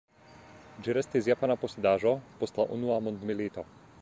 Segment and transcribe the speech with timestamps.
[0.87, 3.71] Ĝi restis japana posedaĵo post la Unua Mondmilito.